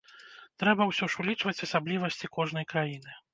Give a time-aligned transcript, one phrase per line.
[0.61, 3.11] Трэба ўсё ж улічваць асаблівасці кожнай краіны.